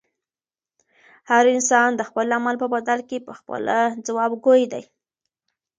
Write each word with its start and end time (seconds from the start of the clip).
هر 1.29 1.43
انسان 1.55 1.89
د 1.95 2.01
خپل 2.09 2.27
عمل 2.37 2.55
په 2.63 2.67
بدل 2.75 2.99
کې 3.09 3.25
پخپله 3.27 3.79
ځوابګوی 4.07 4.63
دی. 4.73 4.83